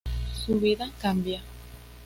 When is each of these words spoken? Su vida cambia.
Su 0.33 0.59
vida 0.59 0.89
cambia. 0.99 1.43